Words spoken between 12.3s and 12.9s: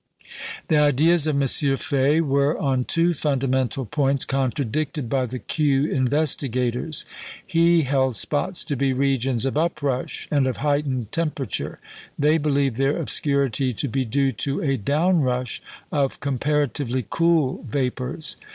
believed